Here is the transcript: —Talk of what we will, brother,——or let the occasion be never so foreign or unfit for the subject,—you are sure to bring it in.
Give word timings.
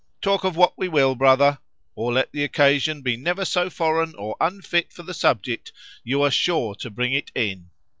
—Talk 0.19 0.43
of 0.43 0.55
what 0.55 0.79
we 0.79 0.87
will, 0.87 1.13
brother,——or 1.13 2.11
let 2.11 2.31
the 2.31 2.43
occasion 2.43 3.03
be 3.03 3.15
never 3.15 3.45
so 3.45 3.69
foreign 3.69 4.15
or 4.15 4.35
unfit 4.41 4.91
for 4.91 5.03
the 5.03 5.13
subject,—you 5.13 6.23
are 6.23 6.31
sure 6.31 6.73
to 6.73 6.89
bring 6.89 7.13
it 7.13 7.31
in. 7.35 7.69